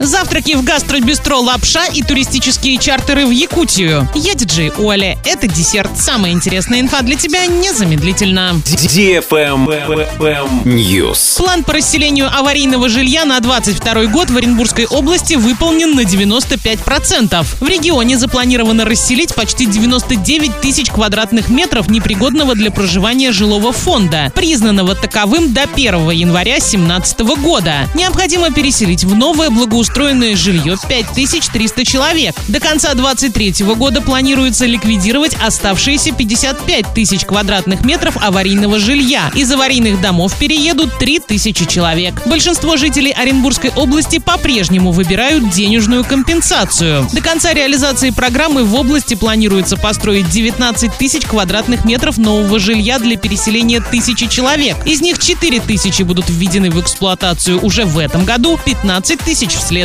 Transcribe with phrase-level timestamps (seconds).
[0.00, 4.08] Завтраки в гастробистро «Лапша» и туристические чартеры в Якутию.
[4.14, 5.18] Я диджей Оля.
[5.24, 5.90] Это десерт.
[5.98, 8.62] Самая интересная инфа для тебя незамедлительно.
[10.64, 11.36] News.
[11.38, 17.44] План по расселению аварийного жилья на 22 год в Оренбургской области выполнен на 95%.
[17.60, 24.94] В регионе запланировано расселить почти 99 тысяч квадратных метров непригодного для проживания жилого фонда, признанного
[24.94, 27.88] таковым до 1 января 2017 года.
[27.96, 32.34] Необходимо переселить в новое благоустройство благоустроенное жилье 5300 человек.
[32.48, 39.30] До конца 2023 года планируется ликвидировать оставшиеся 55 тысяч квадратных метров аварийного жилья.
[39.34, 42.26] Из аварийных домов переедут 3000 человек.
[42.26, 47.06] Большинство жителей Оренбургской области по-прежнему выбирают денежную компенсацию.
[47.12, 53.16] До конца реализации программы в области планируется построить 19 тысяч квадратных метров нового жилья для
[53.16, 54.76] переселения тысячи человек.
[54.84, 59.60] Из них 4 тысячи будут введены в эксплуатацию уже в этом году, 15 тысяч в
[59.60, 59.77] следующем.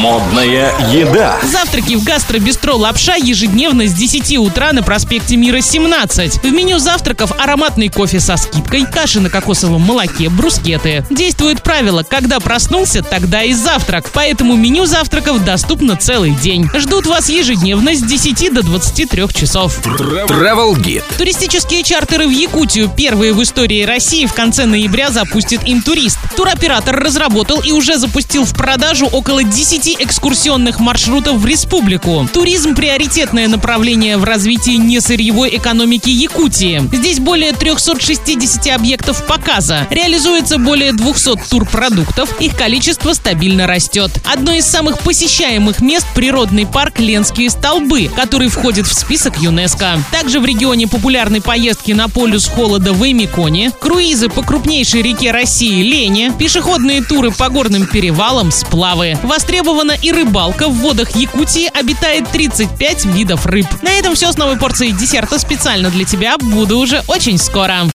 [0.00, 1.38] Модная еда.
[1.42, 6.42] Завтраки в гастробистро «Лапша» ежедневно с 10 утра на проспекте Мира 17.
[6.42, 11.04] В меню завтраков ароматный кофе со скидкой, каши на кокосовом молоке, брускеты.
[11.10, 14.10] Действует правило «когда проснулся, тогда и завтрак».
[14.12, 16.68] Поэтому меню завтраков доступно целый день.
[16.74, 19.78] Ждут вас ежедневно с 10 до 23 часов.
[19.84, 21.04] Travel Guide.
[21.16, 26.18] Туристические чартеры в Якутию первые в истории России в конце ноября запустит Интурист.
[26.36, 32.28] Туроператор разработал и уже запустил в продажу около 10 экскурсионных маршрутов в республику.
[32.30, 36.86] Туризм– приоритетное направление в развитии несырьевой экономики Якутии.
[36.92, 39.86] Здесь более 360 объектов показа.
[39.88, 42.38] Реализуется более 200 турпродуктов.
[42.42, 44.10] Их количество стабильно растет.
[44.30, 49.98] Одно из самых посещаемых мест– природный парк Ленские столбы, который входит в список ЮНЕСКо.
[50.12, 55.82] Также в регионе популярны поездки на полюс холода в Эмиконе, круизы по крупнейшей реке России
[55.82, 59.18] Лене, пешеходные туры по горным перевалам, сплавы.
[59.22, 60.68] Востребована и рыбалка.
[60.68, 63.66] В водах Якутии обитает 35 видов рыб.
[63.82, 66.36] На этом все с новой порцией десерта специально для тебя.
[66.38, 67.80] Буду уже очень скоро.